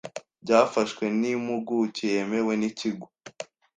byafashwe 0.43 1.03
n 1.19 1.21
impuguke 1.31 2.03
yemewe 2.13 2.53
n 2.61 2.63
Ikigo 2.69 3.05